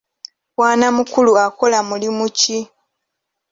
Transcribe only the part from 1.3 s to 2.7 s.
akola mulimu ki?